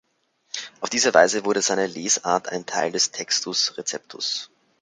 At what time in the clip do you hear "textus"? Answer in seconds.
3.11-3.77